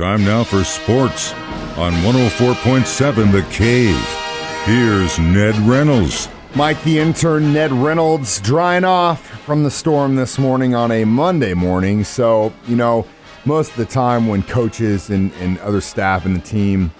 Time 0.00 0.24
now 0.24 0.42
for 0.42 0.64
sports 0.64 1.34
on 1.76 1.92
104.7 1.92 3.32
The 3.32 3.42
Cave. 3.50 3.94
Here's 4.64 5.18
Ned 5.18 5.54
Reynolds. 5.68 6.26
Mike, 6.54 6.82
the 6.84 6.98
intern, 6.98 7.52
Ned 7.52 7.70
Reynolds, 7.70 8.40
drying 8.40 8.84
off 8.84 9.26
from 9.44 9.62
the 9.62 9.70
storm 9.70 10.16
this 10.16 10.38
morning 10.38 10.74
on 10.74 10.90
a 10.90 11.04
Monday 11.04 11.52
morning. 11.52 12.02
So, 12.04 12.50
you 12.66 12.76
know, 12.76 13.06
most 13.44 13.72
of 13.72 13.76
the 13.76 13.84
time 13.84 14.26
when 14.26 14.42
coaches 14.42 15.10
and, 15.10 15.34
and 15.34 15.58
other 15.58 15.82
staff 15.82 16.24
and 16.24 16.34
the 16.34 16.40
team 16.40 16.90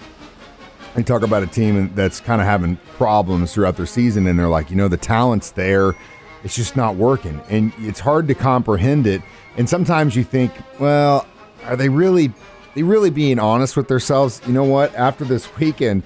they 0.93 1.01
talk 1.01 1.23
about 1.23 1.41
a 1.41 1.47
team 1.47 1.91
that's 1.95 2.19
kind 2.19 2.39
of 2.39 2.45
having 2.45 2.75
problems 2.97 3.51
throughout 3.51 3.77
their 3.77 3.87
season 3.87 4.27
and 4.27 4.37
they're 4.37 4.47
like, 4.47 4.69
you 4.69 4.75
know, 4.75 4.87
the 4.87 4.95
talent's 4.95 5.49
there, 5.51 5.95
it's 6.43 6.55
just 6.55 6.75
not 6.75 6.97
working. 6.97 7.41
And 7.49 7.73
it's 7.79 7.99
hard 7.99 8.27
to 8.27 8.35
comprehend 8.35 9.07
it. 9.07 9.23
And 9.57 9.67
sometimes 9.67 10.15
you 10.15 10.23
think, 10.23 10.51
well, 10.79 11.25
are 11.63 11.75
they 11.75 11.89
really 11.89 12.31
they 12.75 12.83
really 12.83 13.09
being 13.09 13.39
honest 13.39 13.75
with 13.77 13.87
themselves? 13.87 14.41
You 14.47 14.53
know 14.53 14.63
what? 14.63 14.93
After 14.95 15.25
this 15.25 15.53
weekend, 15.57 16.03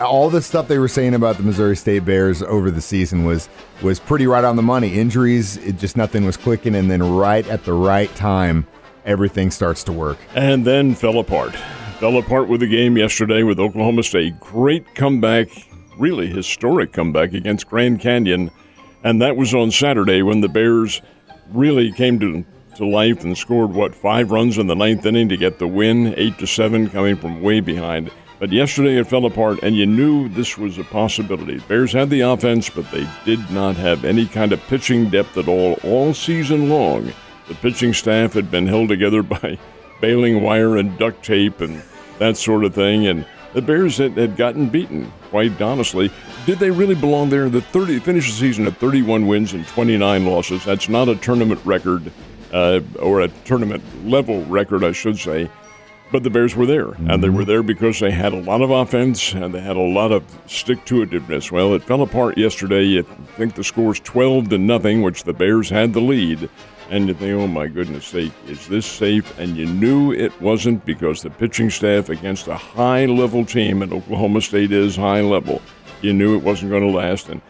all 0.00 0.28
the 0.30 0.42
stuff 0.42 0.68
they 0.68 0.78
were 0.78 0.88
saying 0.88 1.14
about 1.14 1.36
the 1.36 1.42
Missouri 1.42 1.76
State 1.76 2.04
Bears 2.04 2.42
over 2.42 2.70
the 2.70 2.80
season 2.80 3.24
was 3.24 3.48
was 3.82 4.00
pretty 4.00 4.26
right 4.26 4.44
on 4.44 4.56
the 4.56 4.62
money. 4.62 4.98
Injuries, 4.98 5.56
it 5.58 5.78
just 5.78 5.96
nothing 5.96 6.24
was 6.24 6.36
clicking 6.36 6.74
and 6.74 6.90
then 6.90 7.02
right 7.16 7.46
at 7.48 7.64
the 7.64 7.72
right 7.72 8.14
time 8.14 8.66
everything 9.04 9.50
starts 9.50 9.84
to 9.84 9.92
work. 9.92 10.18
And 10.34 10.66
then 10.66 10.94
fell 10.94 11.18
apart 11.18 11.54
fell 11.98 12.18
apart 12.18 12.46
with 12.46 12.60
the 12.60 12.66
game 12.66 12.98
yesterday 12.98 13.42
with 13.42 13.58
Oklahoma 13.58 14.02
State. 14.02 14.38
Great 14.38 14.94
comeback, 14.94 15.48
really 15.96 16.26
historic 16.26 16.92
comeback 16.92 17.32
against 17.32 17.68
Grand 17.68 18.00
Canyon. 18.00 18.50
And 19.02 19.22
that 19.22 19.36
was 19.36 19.54
on 19.54 19.70
Saturday 19.70 20.20
when 20.20 20.42
the 20.42 20.48
Bears 20.48 21.00
really 21.52 21.90
came 21.92 22.20
to, 22.20 22.44
to 22.76 22.86
life 22.86 23.24
and 23.24 23.36
scored, 23.36 23.72
what, 23.72 23.94
five 23.94 24.30
runs 24.30 24.58
in 24.58 24.66
the 24.66 24.74
ninth 24.74 25.04
inning 25.04 25.28
to 25.28 25.36
get 25.36 25.58
the 25.58 25.68
win, 25.68 26.14
eight 26.16 26.38
to 26.38 26.46
seven, 26.46 26.88
coming 26.88 27.16
from 27.16 27.42
way 27.42 27.60
behind. 27.60 28.10
But 28.38 28.52
yesterday 28.52 28.98
it 28.98 29.06
fell 29.06 29.24
apart, 29.24 29.60
and 29.62 29.76
you 29.76 29.86
knew 29.86 30.28
this 30.28 30.58
was 30.58 30.76
a 30.78 30.84
possibility. 30.84 31.58
Bears 31.68 31.92
had 31.92 32.10
the 32.10 32.20
offense, 32.20 32.68
but 32.68 32.90
they 32.90 33.08
did 33.24 33.50
not 33.50 33.76
have 33.76 34.04
any 34.04 34.26
kind 34.26 34.52
of 34.52 34.60
pitching 34.66 35.08
depth 35.08 35.38
at 35.38 35.48
all 35.48 35.74
all 35.84 36.12
season 36.12 36.68
long. 36.68 37.12
The 37.48 37.54
pitching 37.54 37.94
staff 37.94 38.34
had 38.34 38.50
been 38.50 38.66
held 38.66 38.88
together 38.88 39.22
by 39.22 39.58
baling 40.00 40.42
wire 40.42 40.76
and 40.76 40.98
duct 40.98 41.24
tape 41.24 41.60
and 41.60 41.82
that 42.18 42.36
sort 42.36 42.64
of 42.64 42.74
thing. 42.74 43.06
And 43.06 43.26
the 43.54 43.62
Bears 43.62 43.96
had, 43.96 44.18
had 44.18 44.36
gotten 44.36 44.68
beaten, 44.68 45.10
quite 45.30 45.58
honestly. 45.62 46.10
Did 46.44 46.58
they 46.58 46.70
really 46.70 46.94
belong 46.94 47.30
there? 47.30 47.48
The 47.48 47.62
30 47.62 48.00
finished 48.00 48.28
the 48.30 48.38
season 48.38 48.66
at 48.66 48.76
31 48.76 49.26
wins 49.26 49.54
and 49.54 49.66
29 49.66 50.26
losses. 50.26 50.62
That's 50.64 50.90
not 50.90 51.08
a 51.08 51.16
tournament 51.16 51.60
record, 51.64 52.12
uh, 52.52 52.80
or 53.00 53.20
a 53.20 53.28
tournament 53.44 53.82
level 54.06 54.44
record, 54.46 54.84
I 54.84 54.92
should 54.92 55.18
say. 55.18 55.50
But 56.12 56.22
the 56.22 56.30
Bears 56.30 56.54
were 56.54 56.66
there, 56.66 56.86
mm-hmm. 56.86 57.10
and 57.10 57.22
they 57.22 57.28
were 57.28 57.44
there 57.44 57.64
because 57.64 57.98
they 57.98 58.12
had 58.12 58.32
a 58.32 58.40
lot 58.40 58.62
of 58.62 58.70
offense 58.70 59.32
and 59.32 59.52
they 59.52 59.60
had 59.60 59.76
a 59.76 59.80
lot 59.80 60.12
of 60.12 60.22
stick 60.46 60.84
to 60.84 61.04
itiveness. 61.04 61.50
Well, 61.50 61.74
it 61.74 61.82
fell 61.82 62.02
apart 62.02 62.38
yesterday. 62.38 63.00
I 63.00 63.02
think 63.02 63.56
the 63.56 63.64
score's 63.64 63.98
12 64.00 64.50
to 64.50 64.58
nothing, 64.58 65.02
which 65.02 65.24
the 65.24 65.32
Bears 65.32 65.68
had 65.68 65.92
the 65.92 66.00
lead 66.00 66.48
and 66.90 67.08
you 67.08 67.14
think, 67.14 67.40
oh 67.40 67.46
my 67.46 67.66
goodness 67.66 68.06
sake, 68.06 68.32
is 68.46 68.68
this 68.68 68.86
safe? 68.86 69.36
And 69.38 69.56
you 69.56 69.66
knew 69.66 70.12
it 70.12 70.40
wasn't 70.40 70.84
because 70.84 71.22
the 71.22 71.30
pitching 71.30 71.70
staff 71.70 72.08
against 72.08 72.46
a 72.46 72.56
high 72.56 73.06
level 73.06 73.44
team, 73.44 73.82
and 73.82 73.92
Oklahoma 73.92 74.40
State 74.40 74.72
is 74.72 74.96
high 74.96 75.20
level, 75.20 75.60
you 76.00 76.12
knew 76.12 76.36
it 76.36 76.42
wasn't 76.42 76.70
going 76.70 76.82
to 76.82 76.96
last. 76.96 77.28
And 77.28 77.40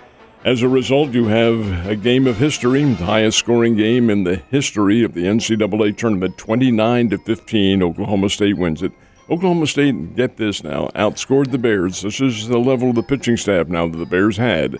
as 0.44 0.62
a 0.62 0.68
result, 0.68 1.12
you 1.12 1.26
have 1.26 1.86
a 1.86 1.96
game 1.96 2.26
of 2.26 2.38
history, 2.38 2.82
the 2.84 3.04
highest 3.04 3.38
scoring 3.38 3.74
game 3.74 4.10
in 4.10 4.24
the 4.24 4.36
history 4.36 5.02
of 5.02 5.14
the 5.14 5.24
NCAA 5.24 5.96
tournament, 5.96 6.38
29 6.38 7.10
to 7.10 7.18
15. 7.18 7.82
Oklahoma 7.82 8.28
State 8.28 8.56
wins 8.56 8.82
it. 8.82 8.92
Oklahoma 9.28 9.66
State, 9.66 10.14
get 10.14 10.36
this 10.36 10.62
now, 10.62 10.86
outscored 10.94 11.50
the 11.50 11.58
Bears. 11.58 12.02
This 12.02 12.20
is 12.20 12.46
the 12.46 12.58
level 12.58 12.90
of 12.90 12.94
the 12.94 13.02
pitching 13.02 13.36
staff 13.36 13.66
now 13.66 13.88
that 13.88 13.98
the 13.98 14.06
Bears 14.06 14.36
had. 14.36 14.76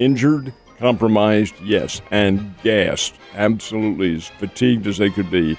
Injured, 0.00 0.52
compromised, 0.80 1.54
yes, 1.62 2.02
and 2.10 2.52
gassed, 2.64 3.14
absolutely 3.34 4.16
as 4.16 4.26
fatigued 4.26 4.88
as 4.88 4.98
they 4.98 5.10
could 5.10 5.30
be. 5.30 5.56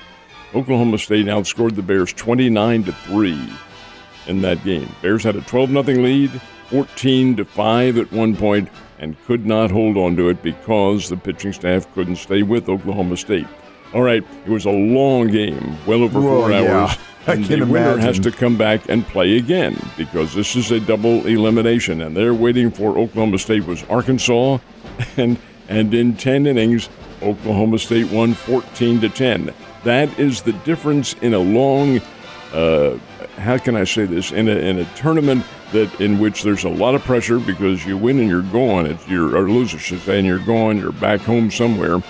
Oklahoma 0.54 0.98
State 0.98 1.28
outscored 1.28 1.76
the 1.76 1.82
Bears 1.82 2.12
29 2.12 2.84
to 2.84 2.92
3 2.92 3.50
in 4.28 4.42
that 4.42 4.62
game. 4.66 4.90
Bears 5.02 5.24
had 5.24 5.38
a 5.38 5.42
12 5.42 5.70
0 5.70 5.84
lead, 5.84 6.42
14 6.72 7.36
to 7.36 7.46
5 7.46 7.98
at 7.98 8.12
one 8.12 8.36
point, 8.36 8.70
and 8.98 9.22
could 9.26 9.46
not 9.46 9.72
hold 9.72 9.98
on 9.98 10.16
to 10.16 10.30
it 10.30 10.42
because 10.42 11.10
the 11.10 11.18
pitching 11.18 11.54
staff 11.54 11.92
couldn't 11.94 12.16
stay 12.16 12.44
with 12.44 12.70
Oklahoma 12.70 13.18
State. 13.18 13.48
All 13.94 14.02
right, 14.02 14.24
it 14.46 14.50
was 14.50 14.66
a 14.66 14.72
long 14.72 15.28
game, 15.28 15.78
well 15.86 16.04
over 16.04 16.20
Whoa, 16.20 16.42
four 16.42 16.52
yeah. 16.52 16.62
hours. 16.62 16.98
And 17.28 17.46
the 17.46 17.64
winner 17.68 18.00
has 18.00 18.18
to 18.22 18.32
come 18.32 18.58
back 18.58 18.90
and 18.90 19.06
play 19.06 19.38
again 19.38 19.80
because 19.96 20.34
this 20.34 20.56
is 20.56 20.72
a 20.72 20.80
double 20.80 21.28
elimination. 21.28 22.02
And 22.02 22.18
they're 22.18 22.34
waiting 22.34 22.72
for 22.72 22.98
Oklahoma 22.98 23.38
State 23.38 23.64
was 23.66 23.84
Arkansas 23.84 24.58
and 25.18 25.38
and 25.70 25.94
in 25.94 26.18
10 26.18 26.48
innings, 26.48 26.90
Oklahoma 27.22 27.80
State 27.80 28.12
won 28.12 28.34
14 28.34 29.02
to 29.02 29.10
10. 29.10 29.54
That 29.84 30.20
is 30.20 30.42
the 30.42 30.52
difference 30.52 31.14
in 31.22 31.34
a 31.34 31.40
long, 31.40 32.02
uh, 32.54 32.98
how 33.42 33.58
can 33.58 33.76
I 33.76 33.84
say 33.84 34.06
this, 34.06 34.32
in 34.32 34.48
a, 34.48 34.56
in 34.56 34.80
a 34.80 34.86
tournament 34.96 35.46
that 35.72 36.00
in 36.00 36.20
which 36.20 36.44
there's 36.44 36.64
a 36.64 36.70
lot 36.70 36.96
of 36.96 37.04
pressure 37.04 37.40
because 37.40 37.86
you 37.86 37.98
win 37.98 38.20
and 38.20 38.30
you're 38.30 38.42
gone, 38.42 38.86
it's 38.86 39.08
you're 39.08 39.36
or 39.36 39.50
lose, 39.50 39.74
and 40.08 40.26
you're 40.26 40.40
gone, 40.40 40.78
you're 40.78 40.92
back 40.92 41.22
home 41.22 41.50
somewhere. 41.52 42.02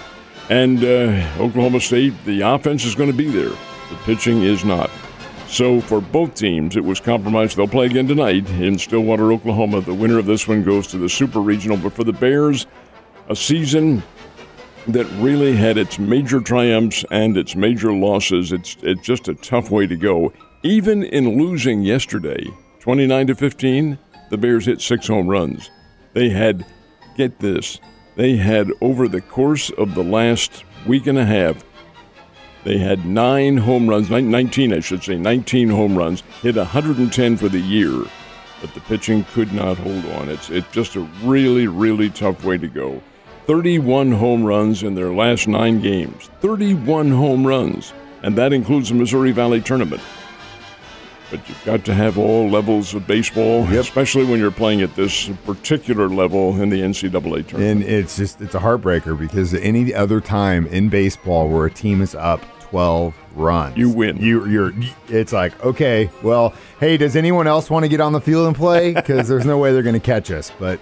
And 0.50 0.84
uh, 0.84 1.28
Oklahoma 1.40 1.80
State, 1.80 2.14
the 2.25 2.42
offense 2.42 2.84
is 2.84 2.96
going 2.96 3.12
to 3.12 3.18
be 3.18 3.30
there, 3.30 3.50
the 3.50 3.96
pitching 4.03 4.44
is 4.44 4.66
not. 4.66 4.92
So 5.47 5.81
for 5.81 6.00
both 6.00 6.36
teams, 6.36 6.78
it 6.78 6.84
was 6.84 7.02
compromised. 7.02 7.58
They'll 7.58 7.68
play 7.68 7.88
again 7.88 8.08
tonight 8.08 8.50
in 8.52 8.78
Stillwater, 8.78 9.34
Oklahoma. 9.34 9.81
The 9.81 9.94
winner 9.94 10.18
of 10.18 10.25
this 10.25 10.48
one 10.48 10.63
goes 10.63 10.88
to 10.88 10.98
the 10.98 11.09
Super 11.09 11.42
Regional. 11.42 11.75
But 11.75 11.92
for 11.92 12.06
the 12.06 12.13
Bears, 12.13 12.68
a 13.28 13.36
season 13.36 14.02
that 14.88 15.06
really 15.18 15.56
had 15.56 15.78
its 15.78 16.00
major 16.00 16.40
triumphs 16.40 17.06
and 17.12 17.38
its 17.38 17.56
major 17.56 17.94
losses. 17.94 18.52
It's 18.52 18.78
it's 18.81 19.02
just 19.02 19.28
a 19.28 19.36
tough 19.36 19.69
way 19.72 19.88
to 19.88 19.96
go. 19.96 20.34
Even 20.63 21.03
in 21.03 21.38
losing 21.38 21.81
yesterday, 21.81 22.47
29 22.79 23.27
to 23.27 23.35
15, 23.35 23.97
the 24.29 24.38
Bears 24.38 24.66
hit 24.66 24.81
six 24.81 25.07
home 25.07 25.27
runs. 25.27 25.69
They 26.13 26.29
had 26.29 26.66
get 27.17 27.39
this, 27.39 27.79
they 28.16 28.38
had 28.38 28.71
over 28.79 29.07
the 29.07 29.21
course 29.21 29.69
of 29.71 29.95
the 29.95 30.03
last 30.03 30.63
week 30.85 31.07
and 31.07 31.17
a 31.17 31.25
half 31.25 31.63
they 32.63 32.77
had 32.77 33.05
nine 33.05 33.57
home 33.57 33.89
runs, 33.89 34.09
19, 34.09 34.73
I 34.73 34.79
should 34.81 35.03
say, 35.03 35.17
19 35.17 35.69
home 35.69 35.97
runs, 35.97 36.21
hit 36.41 36.55
110 36.55 37.38
for 37.38 37.50
the 37.50 37.59
year, 37.59 38.05
but 38.61 38.73
the 38.75 38.81
pitching 38.81 39.23
could 39.33 39.51
not 39.51 39.77
hold 39.77 40.05
on. 40.05 40.29
It's, 40.29 40.51
it's 40.51 40.71
just 40.71 40.95
a 40.95 41.09
really, 41.23 41.67
really 41.67 42.11
tough 42.11 42.44
way 42.44 42.59
to 42.59 42.67
go. 42.67 43.01
31 43.47 44.11
home 44.11 44.44
runs 44.44 44.83
in 44.83 44.94
their 44.94 45.11
last 45.11 45.47
nine 45.47 45.81
games. 45.81 46.29
31 46.41 47.09
home 47.09 47.47
runs, 47.47 47.94
and 48.21 48.38
that 48.38 48.53
includes 48.53 48.89
the 48.89 48.95
Missouri 48.95 49.31
Valley 49.31 49.59
Tournament. 49.59 50.01
But 51.31 51.47
you've 51.47 51.64
got 51.66 51.86
to 51.86 51.94
have 51.94 52.18
all 52.18 52.50
levels 52.50 52.94
of 52.94 53.08
baseball, 53.08 53.66
yep. 53.68 53.80
especially 53.80 54.25
when 54.25 54.40
you're 54.40 54.52
playing 54.52 54.81
at 54.81 54.96
this 54.96 55.30
particular 55.46 56.09
level 56.09 56.62
in 56.62 56.69
the 56.69 56.81
NCAA 56.81 57.47
tournament. 57.47 57.58
And 57.58 57.84
it's 57.84 58.18
just 58.18 58.42
it's 58.42 58.53
a 58.53 58.59
heartbreaker 58.59 59.18
because 59.18 59.53
any 59.53 59.94
other 59.94 60.19
time 60.19 60.68
in 60.68 60.90
baseball 60.90 61.47
where 61.47 61.66
a 61.66 61.72
team 61.72 62.02
is 62.02 62.14
up 62.16 62.42
12 62.59 63.16
runs, 63.36 63.78
you 63.78 63.90
win. 63.90 64.18
You 64.18 64.46
you're 64.46 64.74
it's 65.08 65.31
like 65.31 65.58
okay, 65.64 66.09
well, 66.22 66.53
hey, 66.80 66.97
does 66.97 67.16
anyone 67.16 67.48
else 67.48 67.69
want 67.69 67.84
to 67.84 67.90
get 67.90 68.02
on 68.02 68.12
the 68.12 68.22
field 68.22 68.48
and 68.48 68.56
play? 68.56 68.94
Because 68.94 69.28
there's 69.28 69.46
no 69.46 69.58
way 69.58 69.72
they're 69.72 69.84
going 69.84 69.94
to 69.94 70.00
catch 70.00 70.31
us. 70.31 70.52
But 70.59 70.80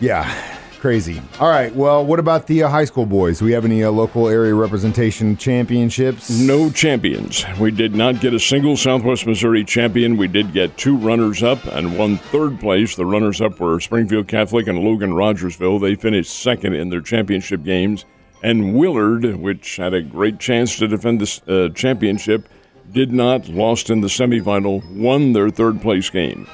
yeah, 0.00 0.59
Crazy. 0.80 1.20
All 1.38 1.50
right. 1.50 1.74
Well, 1.76 2.06
what 2.06 2.18
about 2.18 2.46
the 2.46 2.62
uh, 2.62 2.68
high 2.70 2.86
school 2.86 3.04
boys? 3.04 3.40
Do 3.40 3.44
we 3.44 3.52
have 3.52 3.66
any 3.66 3.84
uh, 3.84 3.90
local 3.90 4.28
area 4.28 4.54
representation 4.54 5.36
championships? 5.36 6.30
No 6.30 6.70
champions. 6.70 7.44
We 7.58 7.70
did 7.70 7.94
not 7.94 8.20
get 8.20 8.32
a 8.32 8.40
single 8.40 8.78
Southwest 8.78 9.26
Missouri 9.26 9.62
champion. 9.62 10.16
We 10.16 10.26
did 10.26 10.54
get 10.54 10.78
two 10.78 10.96
runners 10.96 11.42
up 11.42 11.62
and 11.66 11.98
one 11.98 12.16
third 12.16 12.58
place. 12.58 12.96
The 12.96 13.04
runners 13.04 13.42
up 13.42 13.60
were 13.60 13.78
Springfield 13.78 14.26
Catholic 14.26 14.68
and 14.68 14.78
Logan 14.78 15.12
Rogersville. 15.12 15.80
They 15.80 15.96
finished 15.96 16.32
second 16.32 16.72
in 16.72 16.88
their 16.88 17.02
championship 17.02 17.62
games. 17.62 18.06
And 18.42 18.74
Willard, 18.74 19.36
which 19.36 19.76
had 19.76 19.92
a 19.92 20.00
great 20.00 20.38
chance 20.38 20.78
to 20.78 20.88
defend 20.88 21.20
the 21.20 21.66
uh, 21.66 21.74
championship, 21.74 22.48
did 22.90 23.12
not, 23.12 23.50
lost 23.50 23.90
in 23.90 24.00
the 24.00 24.08
semifinal, 24.08 24.82
won 24.96 25.34
their 25.34 25.50
third 25.50 25.82
place 25.82 26.08
game. 26.08 26.46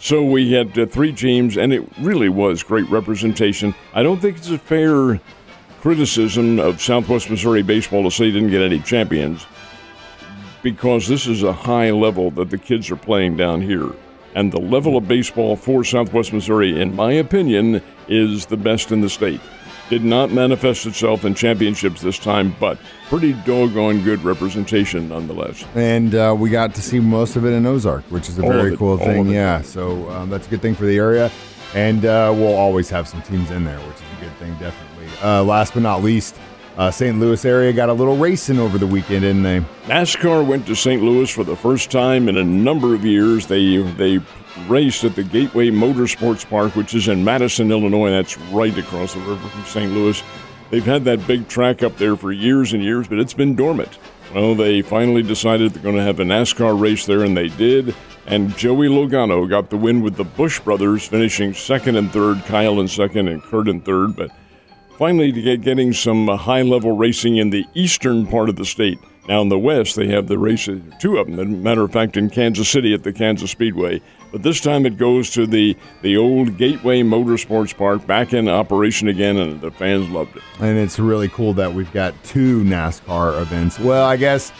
So 0.00 0.22
we 0.22 0.52
had 0.52 0.78
uh, 0.78 0.86
three 0.86 1.12
teams, 1.12 1.56
and 1.56 1.72
it 1.72 1.84
really 1.98 2.28
was 2.28 2.62
great 2.62 2.88
representation. 2.88 3.74
I 3.92 4.02
don't 4.02 4.20
think 4.20 4.36
it's 4.36 4.50
a 4.50 4.58
fair 4.58 5.20
criticism 5.80 6.60
of 6.60 6.80
Southwest 6.80 7.30
Missouri 7.30 7.62
baseball 7.62 8.04
to 8.04 8.10
say 8.10 8.26
they 8.26 8.38
didn't 8.38 8.50
get 8.50 8.62
any 8.62 8.80
champions 8.80 9.46
because 10.62 11.08
this 11.08 11.26
is 11.26 11.42
a 11.42 11.52
high 11.52 11.90
level 11.90 12.30
that 12.32 12.50
the 12.50 12.58
kids 12.58 12.90
are 12.90 12.96
playing 12.96 13.36
down 13.36 13.60
here. 13.60 13.92
And 14.34 14.52
the 14.52 14.60
level 14.60 14.96
of 14.96 15.08
baseball 15.08 15.56
for 15.56 15.82
Southwest 15.82 16.32
Missouri, 16.32 16.80
in 16.80 16.94
my 16.94 17.12
opinion, 17.12 17.82
is 18.06 18.46
the 18.46 18.56
best 18.56 18.92
in 18.92 19.00
the 19.00 19.08
state. 19.08 19.40
Did 19.88 20.04
not 20.04 20.30
manifest 20.30 20.84
itself 20.84 21.24
in 21.24 21.34
championships 21.34 22.02
this 22.02 22.18
time, 22.18 22.54
but 22.60 22.78
pretty 23.08 23.32
doggone 23.32 24.02
good 24.04 24.22
representation 24.22 25.08
nonetheless. 25.08 25.64
And 25.74 26.14
uh, 26.14 26.36
we 26.38 26.50
got 26.50 26.74
to 26.74 26.82
see 26.82 27.00
most 27.00 27.36
of 27.36 27.46
it 27.46 27.52
in 27.54 27.64
Ozark, 27.64 28.04
which 28.10 28.28
is 28.28 28.38
a 28.38 28.42
All 28.42 28.52
very 28.52 28.74
it, 28.74 28.78
cool 28.78 28.98
thing. 28.98 29.28
Yeah, 29.28 29.62
so 29.62 30.10
um, 30.10 30.28
that's 30.28 30.46
a 30.46 30.50
good 30.50 30.60
thing 30.60 30.74
for 30.74 30.84
the 30.84 30.98
area. 30.98 31.30
And 31.74 32.04
uh, 32.04 32.32
we'll 32.36 32.54
always 32.54 32.90
have 32.90 33.08
some 33.08 33.22
teams 33.22 33.50
in 33.50 33.64
there, 33.64 33.78
which 33.78 33.96
is 33.96 34.02
a 34.18 34.24
good 34.24 34.32
thing, 34.36 34.52
definitely. 34.58 35.06
Uh, 35.22 35.42
last 35.42 35.72
but 35.74 35.82
not 35.82 36.02
least, 36.02 36.36
uh, 36.78 36.90
St. 36.92 37.18
Louis 37.18 37.44
area 37.44 37.72
got 37.72 37.88
a 37.88 37.92
little 37.92 38.16
racing 38.16 38.60
over 38.60 38.78
the 38.78 38.86
weekend, 38.86 39.22
didn't 39.22 39.42
they? 39.42 39.60
NASCAR 39.86 40.46
went 40.46 40.64
to 40.68 40.76
St. 40.76 41.02
Louis 41.02 41.28
for 41.28 41.42
the 41.42 41.56
first 41.56 41.90
time 41.90 42.28
in 42.28 42.36
a 42.36 42.44
number 42.44 42.94
of 42.94 43.04
years. 43.04 43.48
They 43.48 43.78
they 43.78 44.20
raced 44.68 45.02
at 45.02 45.16
the 45.16 45.24
Gateway 45.24 45.70
Motorsports 45.70 46.48
Park, 46.48 46.76
which 46.76 46.94
is 46.94 47.08
in 47.08 47.24
Madison, 47.24 47.72
Illinois. 47.72 48.10
That's 48.10 48.38
right 48.52 48.76
across 48.78 49.14
the 49.14 49.20
river 49.20 49.48
from 49.48 49.64
St. 49.64 49.92
Louis. 49.92 50.22
They've 50.70 50.84
had 50.84 51.04
that 51.04 51.26
big 51.26 51.48
track 51.48 51.82
up 51.82 51.96
there 51.96 52.16
for 52.16 52.30
years 52.30 52.72
and 52.72 52.82
years, 52.82 53.08
but 53.08 53.18
it's 53.18 53.34
been 53.34 53.56
dormant. 53.56 53.98
Well, 54.34 54.54
they 54.54 54.82
finally 54.82 55.22
decided 55.22 55.72
they're 55.72 55.82
going 55.82 55.96
to 55.96 56.02
have 56.02 56.20
a 56.20 56.24
NASCAR 56.24 56.78
race 56.78 57.06
there, 57.06 57.24
and 57.24 57.36
they 57.36 57.48
did. 57.48 57.94
And 58.26 58.54
Joey 58.56 58.88
Logano 58.88 59.48
got 59.48 59.70
the 59.70 59.78
win 59.78 60.02
with 60.02 60.16
the 60.16 60.24
Busch 60.24 60.60
brothers, 60.60 61.08
finishing 61.08 61.54
second 61.54 61.96
and 61.96 62.12
third, 62.12 62.44
Kyle 62.44 62.78
in 62.78 62.86
second, 62.86 63.28
and 63.28 63.42
Kurt 63.42 63.68
in 63.68 63.80
third. 63.80 64.14
But 64.14 64.30
finally 64.98 65.30
to 65.30 65.40
get 65.40 65.62
getting 65.62 65.92
some 65.92 66.28
uh, 66.28 66.36
high 66.36 66.62
level 66.62 66.96
racing 66.96 67.36
in 67.36 67.50
the 67.50 67.64
eastern 67.74 68.26
part 68.26 68.48
of 68.48 68.56
the 68.56 68.64
state. 68.64 68.98
Now 69.28 69.42
in 69.42 69.48
the 69.48 69.58
west, 69.58 69.94
they 69.94 70.08
have 70.08 70.26
the 70.26 70.38
races, 70.38 70.82
two 70.98 71.18
of 71.18 71.26
them, 71.26 71.38
as 71.38 71.46
a 71.46 71.48
matter 71.50 71.82
of 71.82 71.92
fact, 71.92 72.16
in 72.16 72.30
Kansas 72.30 72.68
City 72.68 72.94
at 72.94 73.04
the 73.04 73.12
Kansas 73.12 73.50
Speedway. 73.50 74.00
But 74.32 74.42
this 74.42 74.60
time 74.60 74.86
it 74.86 74.96
goes 74.96 75.30
to 75.30 75.46
the, 75.46 75.76
the 76.02 76.16
old 76.16 76.56
Gateway 76.56 77.02
Motorsports 77.02 77.76
Park, 77.76 78.06
back 78.06 78.32
in 78.32 78.48
operation 78.48 79.08
again, 79.08 79.36
and 79.36 79.60
the 79.60 79.70
fans 79.70 80.08
loved 80.08 80.36
it. 80.36 80.42
And 80.60 80.78
it's 80.78 80.98
really 80.98 81.28
cool 81.28 81.52
that 81.54 81.72
we've 81.72 81.92
got 81.92 82.14
two 82.24 82.62
NASCAR 82.64 83.40
events. 83.40 83.78
Well, 83.78 84.06
I 84.06 84.16
guess 84.16 84.50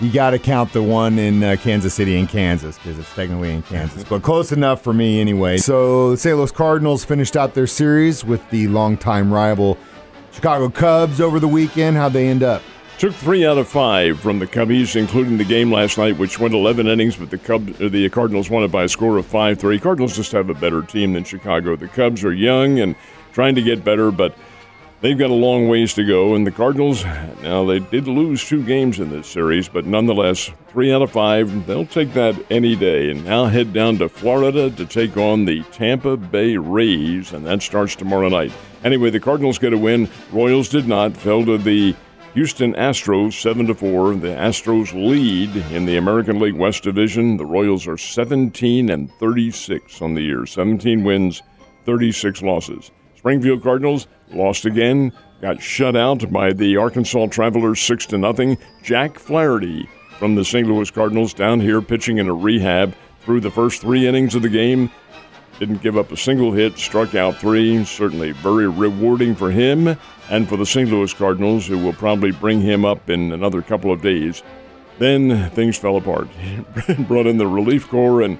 you 0.00 0.10
got 0.10 0.30
to 0.30 0.38
count 0.38 0.72
the 0.72 0.82
one 0.82 1.18
in 1.18 1.42
uh, 1.42 1.56
Kansas 1.60 1.94
City 1.94 2.18
in 2.18 2.26
Kansas 2.26 2.76
because 2.78 2.98
it's 2.98 3.14
technically 3.14 3.52
in 3.52 3.62
Kansas, 3.62 4.04
but 4.04 4.22
close 4.22 4.52
enough 4.52 4.82
for 4.82 4.92
me 4.92 5.20
anyway. 5.20 5.56
So 5.56 6.10
the 6.10 6.16
St. 6.16 6.36
Louis 6.36 6.50
Cardinals 6.50 7.04
finished 7.04 7.36
out 7.36 7.54
their 7.54 7.66
series 7.66 8.24
with 8.24 8.48
the 8.50 8.68
longtime 8.68 9.32
rival 9.32 9.78
Chicago 10.32 10.68
Cubs 10.68 11.20
over 11.20 11.38
the 11.38 11.48
weekend. 11.48 11.96
How'd 11.96 12.12
they 12.12 12.28
end 12.28 12.42
up? 12.42 12.62
Took 12.98 13.14
three 13.14 13.44
out 13.44 13.58
of 13.58 13.68
five 13.68 14.20
from 14.20 14.38
the 14.38 14.46
Cubbies, 14.46 14.94
including 14.94 15.36
the 15.36 15.44
game 15.44 15.70
last 15.72 15.98
night, 15.98 16.16
which 16.16 16.38
went 16.38 16.54
11 16.54 16.86
innings, 16.86 17.16
but 17.16 17.30
the 17.30 17.38
Cubs, 17.38 17.80
uh, 17.80 17.88
the 17.88 18.08
Cardinals 18.08 18.50
won 18.50 18.62
it 18.62 18.70
by 18.70 18.84
a 18.84 18.88
score 18.88 19.16
of 19.18 19.26
5-3. 19.26 19.80
Cardinals 19.82 20.14
just 20.14 20.30
have 20.32 20.48
a 20.48 20.54
better 20.54 20.80
team 20.82 21.12
than 21.12 21.24
Chicago. 21.24 21.74
The 21.74 21.88
Cubs 21.88 22.24
are 22.24 22.32
young 22.32 22.78
and 22.78 22.94
trying 23.32 23.56
to 23.56 23.62
get 23.62 23.84
better, 23.84 24.12
but 24.12 24.36
they've 25.04 25.18
got 25.18 25.28
a 25.28 25.34
long 25.34 25.68
ways 25.68 25.92
to 25.92 26.02
go. 26.02 26.34
And 26.34 26.46
the 26.46 26.50
Cardinals, 26.50 27.04
now 27.42 27.66
they 27.66 27.78
did 27.78 28.08
lose 28.08 28.42
two 28.42 28.64
games 28.64 29.00
in 29.00 29.10
this 29.10 29.26
series, 29.26 29.68
but 29.68 29.84
nonetheless, 29.84 30.50
three 30.68 30.94
out 30.94 31.02
of 31.02 31.12
five, 31.12 31.66
they'll 31.66 31.84
take 31.84 32.14
that 32.14 32.34
any 32.50 32.74
day. 32.74 33.10
And 33.10 33.22
now 33.22 33.44
head 33.44 33.74
down 33.74 33.98
to 33.98 34.08
Florida 34.08 34.70
to 34.70 34.86
take 34.86 35.18
on 35.18 35.44
the 35.44 35.62
Tampa 35.64 36.16
Bay 36.16 36.56
Rays, 36.56 37.34
and 37.34 37.44
that 37.44 37.60
starts 37.60 37.94
tomorrow 37.94 38.30
night. 38.30 38.50
Anyway, 38.82 39.10
the 39.10 39.20
Cardinals 39.20 39.58
get 39.58 39.74
a 39.74 39.78
win. 39.78 40.08
Royals 40.32 40.70
did 40.70 40.88
not, 40.88 41.14
fell 41.14 41.44
to 41.44 41.58
the 41.58 41.94
Houston 42.32 42.72
Astros 42.72 43.34
7 43.34 43.66
to 43.66 43.74
4. 43.74 44.14
The 44.14 44.28
Astros 44.28 44.94
lead 44.94 45.54
in 45.70 45.84
the 45.84 45.98
American 45.98 46.40
League 46.40 46.56
West 46.56 46.82
Division. 46.82 47.36
The 47.36 47.44
Royals 47.44 47.86
are 47.86 47.98
17 47.98 48.88
and 48.88 49.12
36 49.12 50.00
on 50.00 50.14
the 50.14 50.22
year. 50.22 50.46
17 50.46 51.04
wins, 51.04 51.42
36 51.84 52.40
losses. 52.40 52.90
Springfield 53.24 53.62
Cardinals 53.62 54.06
lost 54.32 54.66
again, 54.66 55.10
got 55.40 55.62
shut 55.62 55.96
out 55.96 56.30
by 56.30 56.52
the 56.52 56.76
Arkansas 56.76 57.28
Travelers 57.28 57.80
6 57.80 58.04
to 58.08 58.18
nothing. 58.18 58.58
Jack 58.82 59.18
Flaherty 59.18 59.88
from 60.18 60.34
the 60.34 60.44
St. 60.44 60.68
Louis 60.68 60.90
Cardinals 60.90 61.32
down 61.32 61.58
here 61.58 61.80
pitching 61.80 62.18
in 62.18 62.28
a 62.28 62.34
rehab 62.34 62.94
through 63.22 63.40
the 63.40 63.50
first 63.50 63.80
3 63.80 64.06
innings 64.06 64.34
of 64.34 64.42
the 64.42 64.50
game. 64.50 64.90
Didn't 65.58 65.80
give 65.80 65.96
up 65.96 66.12
a 66.12 66.18
single 66.18 66.52
hit, 66.52 66.76
struck 66.76 67.14
out 67.14 67.36
three. 67.36 67.82
Certainly 67.86 68.32
very 68.32 68.68
rewarding 68.68 69.34
for 69.34 69.50
him 69.50 69.96
and 70.28 70.46
for 70.46 70.58
the 70.58 70.66
St. 70.66 70.90
Louis 70.90 71.14
Cardinals, 71.14 71.66
who 71.66 71.78
will 71.78 71.94
probably 71.94 72.30
bring 72.30 72.60
him 72.60 72.84
up 72.84 73.08
in 73.08 73.32
another 73.32 73.62
couple 73.62 73.90
of 73.90 74.02
days. 74.02 74.42
Then 74.98 75.48
things 75.52 75.78
fell 75.78 75.96
apart. 75.96 76.28
Brought 77.08 77.26
in 77.26 77.38
the 77.38 77.46
relief 77.46 77.88
corps, 77.88 78.20
and 78.20 78.38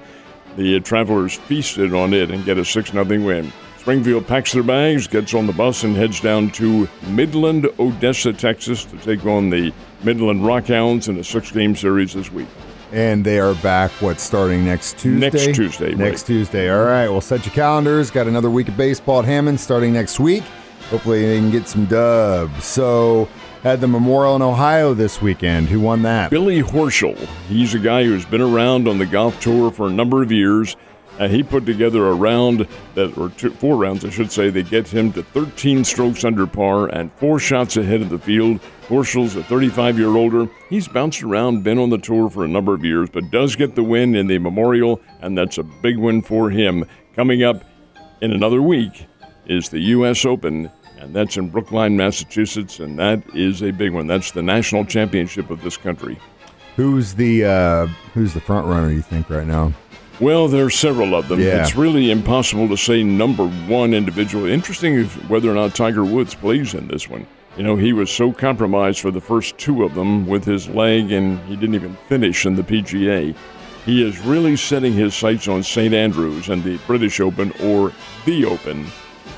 the 0.57 0.79
Travelers 0.81 1.33
feasted 1.33 1.91
on 1.91 2.13
it 2.13 2.29
and 2.29 2.45
get 2.45 2.59
a 2.59 2.65
6 2.65 2.91
0 2.91 3.03
win. 3.03 3.51
Springfield 3.85 4.25
packs 4.25 4.51
their 4.51 4.63
bags, 4.63 5.05
gets 5.05 5.35
on 5.35 5.45
the 5.45 5.53
bus, 5.53 5.83
and 5.83 5.95
heads 5.95 6.19
down 6.19 6.49
to 6.49 6.89
Midland, 7.09 7.67
Odessa, 7.77 8.33
Texas 8.33 8.83
to 8.83 8.97
take 8.97 9.23
on 9.27 9.51
the 9.51 9.71
Midland 10.03 10.41
Rockhounds 10.41 11.07
in 11.07 11.19
a 11.19 11.23
six 11.23 11.51
game 11.51 11.75
series 11.75 12.15
this 12.15 12.31
week. 12.31 12.47
And 12.91 13.23
they 13.23 13.37
are 13.37 13.53
back, 13.53 13.91
what, 14.01 14.19
starting 14.19 14.65
next 14.65 14.97
Tuesday? 14.97 15.29
Next 15.29 15.55
Tuesday, 15.55 15.93
Next 15.93 16.21
right. 16.23 16.25
Tuesday. 16.25 16.71
All 16.71 16.83
right. 16.83 17.07
Well, 17.07 17.21
set 17.21 17.45
your 17.45 17.53
calendars. 17.53 18.09
Got 18.09 18.25
another 18.25 18.49
week 18.49 18.69
of 18.69 18.75
baseball 18.75 19.19
at 19.19 19.25
Hammond 19.25 19.59
starting 19.59 19.93
next 19.93 20.19
week. 20.19 20.41
Hopefully, 20.89 21.23
they 21.23 21.37
can 21.37 21.51
get 21.51 21.67
some 21.67 21.85
dubs. 21.85 22.65
So, 22.65 23.29
had 23.61 23.81
the 23.81 23.87
Memorial 23.87 24.35
in 24.35 24.41
Ohio 24.41 24.95
this 24.95 25.21
weekend. 25.21 25.67
Who 25.67 25.79
won 25.79 26.01
that? 26.01 26.31
Billy 26.31 26.63
Horschel. 26.63 27.15
He's 27.47 27.75
a 27.75 27.79
guy 27.79 28.03
who's 28.03 28.25
been 28.25 28.41
around 28.41 28.87
on 28.87 28.97
the 28.97 29.05
golf 29.05 29.39
tour 29.39 29.69
for 29.69 29.85
a 29.85 29.91
number 29.91 30.23
of 30.23 30.31
years. 30.31 30.75
Uh, 31.19 31.27
he 31.29 31.43
put 31.43 31.65
together 31.65 32.07
a 32.07 32.13
round 32.13 32.67
that, 32.93 33.17
or 33.17 33.29
two, 33.29 33.51
four 33.51 33.77
rounds, 33.77 34.03
I 34.03 34.09
should 34.09 34.31
say, 34.31 34.49
that 34.49 34.69
get 34.69 34.87
him 34.87 35.13
to 35.13 35.23
13 35.23 35.85
strokes 35.85 36.25
under 36.25 36.45
par 36.45 36.87
and 36.87 37.11
four 37.13 37.39
shots 37.39 37.77
ahead 37.77 38.01
of 38.01 38.09
the 38.09 38.19
field. 38.19 38.59
Horschel's 38.87 39.35
a 39.35 39.43
35 39.43 39.97
year 39.97 40.09
older. 40.09 40.47
He's 40.69 40.87
bounced 40.87 41.23
around, 41.23 41.63
been 41.63 41.79
on 41.79 41.89
the 41.89 41.97
tour 41.97 42.29
for 42.29 42.43
a 42.43 42.47
number 42.47 42.73
of 42.73 42.83
years, 42.83 43.09
but 43.09 43.31
does 43.31 43.55
get 43.55 43.75
the 43.75 43.83
win 43.83 44.15
in 44.15 44.27
the 44.27 44.37
Memorial, 44.39 45.01
and 45.21 45.37
that's 45.37 45.57
a 45.57 45.63
big 45.63 45.97
win 45.97 46.21
for 46.21 46.49
him. 46.49 46.85
Coming 47.15 47.43
up 47.43 47.63
in 48.21 48.31
another 48.31 48.61
week 48.61 49.07
is 49.45 49.69
the 49.69 49.79
U.S. 49.79 50.25
Open, 50.25 50.69
and 50.99 51.15
that's 51.15 51.37
in 51.37 51.49
Brookline, 51.49 51.95
Massachusetts, 51.95 52.79
and 52.79 52.99
that 52.99 53.23
is 53.33 53.63
a 53.63 53.71
big 53.71 53.93
one. 53.93 54.05
That's 54.07 54.31
the 54.31 54.43
national 54.43 54.85
championship 54.85 55.49
of 55.49 55.61
this 55.61 55.77
country. 55.77 56.19
Who's 56.75 57.13
the 57.13 57.45
uh, 57.45 57.87
Who's 58.13 58.33
the 58.33 58.41
front 58.41 58.67
runner? 58.67 58.91
You 58.91 59.01
think 59.01 59.29
right 59.29 59.47
now? 59.47 59.73
Well, 60.19 60.47
there 60.47 60.65
are 60.65 60.69
several 60.69 61.13
of 61.13 61.27
them. 61.27 61.41
Yeah. 61.41 61.61
It's 61.61 61.75
really 61.75 62.09
impossible 62.09 62.69
to 62.69 62.77
say 62.77 63.03
number 63.03 63.47
one 63.47 63.93
individual. 63.93 64.45
Interesting 64.45 64.93
is 64.93 65.13
whether 65.27 65.51
or 65.51 65.55
not 65.55 65.75
Tiger 65.75 66.05
Woods 66.05 66.33
plays 66.33 66.73
in 66.73 66.87
this 66.87 67.09
one. 67.09 67.27
You 67.57 67.63
know, 67.63 67.75
he 67.75 67.91
was 67.93 68.09
so 68.09 68.31
compromised 68.31 68.99
for 68.99 69.11
the 69.11 69.21
first 69.21 69.57
two 69.57 69.83
of 69.83 69.93
them 69.93 70.25
with 70.25 70.45
his 70.45 70.69
leg, 70.69 71.11
and 71.11 71.39
he 71.47 71.55
didn't 71.55 71.75
even 71.75 71.97
finish 72.07 72.45
in 72.45 72.55
the 72.55 72.63
PGA. 72.63 73.35
He 73.85 74.07
is 74.07 74.19
really 74.19 74.55
setting 74.55 74.93
his 74.93 75.13
sights 75.15 75.47
on 75.47 75.63
St. 75.63 75.93
Andrews 75.93 76.49
and 76.49 76.63
the 76.63 76.77
British 76.87 77.19
Open, 77.19 77.51
or 77.61 77.91
the 78.25 78.45
Open, 78.45 78.87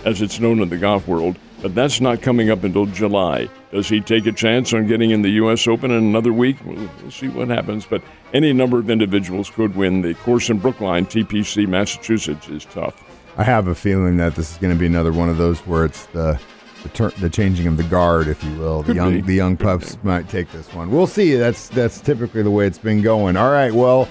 as 0.05 0.21
it's 0.21 0.39
known 0.39 0.61
in 0.61 0.69
the 0.69 0.77
golf 0.77 1.07
world. 1.07 1.37
But 1.61 1.73
that's 1.73 1.99
not 1.99 2.21
coming 2.21 2.49
up 2.51 2.63
until 2.63 2.85
July. 2.85 3.49
Does 3.71 3.89
he 3.89 3.99
take 3.99 4.25
a 4.27 4.31
chance 4.31 4.73
on 4.73 4.85
getting 4.87 5.09
in 5.11 5.23
the 5.23 5.31
U.S. 5.31 5.67
Open 5.67 5.89
in 5.89 5.97
another 5.97 6.31
week? 6.31 6.57
We'll, 6.63 6.87
we'll 7.01 7.11
see 7.11 7.29
what 7.29 7.47
happens. 7.47 7.85
But 7.85 8.03
any 8.33 8.53
number 8.53 8.77
of 8.77 8.89
individuals 8.89 9.49
could 9.49 9.75
win. 9.75 10.01
The 10.03 10.13
course 10.13 10.49
in 10.49 10.59
Brookline, 10.59 11.05
TPC, 11.07 11.67
Massachusetts, 11.67 12.47
is 12.47 12.65
tough. 12.65 13.03
I 13.37 13.43
have 13.43 13.67
a 13.67 13.75
feeling 13.75 14.17
that 14.17 14.35
this 14.35 14.51
is 14.51 14.57
going 14.57 14.73
to 14.73 14.79
be 14.79 14.85
another 14.85 15.11
one 15.11 15.29
of 15.29 15.37
those 15.37 15.59
where 15.61 15.85
it's 15.85 16.05
the 16.07 16.39
the, 16.83 16.89
tur- 16.89 17.11
the 17.19 17.29
changing 17.29 17.65
of 17.65 17.75
the 17.75 17.83
guard, 17.83 18.27
if 18.27 18.43
you 18.43 18.53
will. 18.53 18.81
The 18.83 18.87
Could 18.87 18.95
young 18.95 19.11
be. 19.15 19.21
the 19.21 19.33
young 19.33 19.57
pups 19.57 19.97
might 20.03 20.29
take 20.29 20.51
this 20.51 20.71
one. 20.73 20.91
We'll 20.91 21.07
see. 21.07 21.35
That's 21.35 21.69
that's 21.69 21.99
typically 21.99 22.43
the 22.43 22.51
way 22.51 22.67
it's 22.67 22.77
been 22.77 23.01
going. 23.01 23.35
All 23.35 23.51
right. 23.51 23.73
Well, 23.73 24.07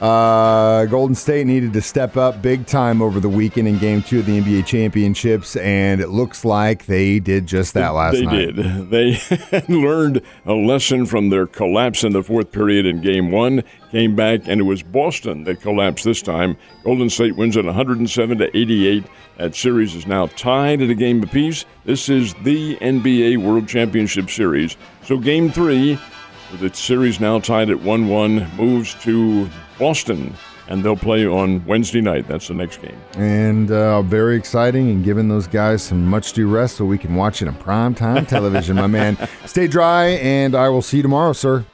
uh, 0.00 0.86
Golden 0.86 1.14
State 1.14 1.46
needed 1.46 1.74
to 1.74 1.82
step 1.82 2.16
up 2.16 2.40
big 2.40 2.66
time 2.66 3.02
over 3.02 3.20
the 3.20 3.28
weekend 3.28 3.68
in 3.68 3.78
Game 3.78 4.02
Two 4.02 4.20
of 4.20 4.26
the 4.26 4.40
NBA 4.40 4.64
championships, 4.64 5.56
and 5.56 6.00
it 6.00 6.08
looks 6.08 6.44
like 6.44 6.86
they 6.86 7.18
did 7.18 7.46
just 7.46 7.74
that 7.74 7.90
last 7.90 8.14
they 8.14 8.24
night. 8.24 8.56
They 8.90 9.12
did. 9.12 9.20
They 9.50 9.62
learned 9.68 10.22
a 10.46 10.54
lesson 10.54 11.04
from 11.06 11.28
their 11.28 11.46
collapse 11.46 12.02
in 12.02 12.12
the 12.12 12.22
fourth 12.22 12.50
period 12.50 12.86
in 12.86 13.02
game 13.02 13.30
one, 13.30 13.62
came 13.90 14.16
back, 14.16 14.42
and 14.46 14.60
it 14.60 14.64
was 14.64 14.82
Boston 14.82 15.44
that 15.44 15.60
collapsed 15.60 16.04
this 16.04 16.22
time. 16.22 16.56
Golden 16.82 17.10
State 17.10 17.36
wins 17.36 17.56
at 17.56 17.64
107 17.64 18.38
to 18.38 18.56
88. 18.56 19.04
That 19.36 19.54
series 19.54 19.94
is 19.94 20.06
now 20.06 20.26
tied 20.28 20.80
at 20.82 20.90
a 20.90 20.94
game 20.94 21.22
apiece. 21.22 21.64
This 21.84 22.08
is 22.08 22.34
the 22.42 22.76
NBA 22.76 23.38
World 23.38 23.68
Championship 23.68 24.30
Series. 24.30 24.76
So 25.04 25.18
game 25.18 25.50
three, 25.50 25.98
with 26.50 26.60
the 26.60 26.74
series 26.74 27.20
now 27.20 27.38
tied 27.38 27.70
at 27.70 27.80
1 27.80 28.08
1, 28.08 28.56
moves 28.56 28.94
to 29.02 29.48
Boston. 29.78 30.34
And 30.68 30.84
they'll 30.84 30.94
play 30.94 31.26
on 31.26 31.64
Wednesday 31.66 32.00
night. 32.00 32.28
That's 32.28 32.46
the 32.46 32.54
next 32.54 32.80
game. 32.80 32.96
And 33.14 33.72
uh, 33.72 34.02
very 34.02 34.36
exciting 34.36 34.88
and 34.88 35.04
giving 35.04 35.28
those 35.28 35.48
guys 35.48 35.82
some 35.82 36.06
much 36.06 36.32
due 36.32 36.48
rest 36.48 36.76
so 36.76 36.84
we 36.84 36.96
can 36.96 37.16
watch 37.16 37.42
it 37.42 37.48
on 37.48 37.56
prime 37.56 37.92
time 37.92 38.24
television, 38.24 38.76
my 38.76 38.86
man. 38.86 39.18
Stay 39.46 39.66
dry, 39.66 40.10
and 40.10 40.54
I 40.54 40.68
will 40.68 40.82
see 40.82 40.98
you 40.98 41.02
tomorrow, 41.02 41.32
sir. 41.32 41.64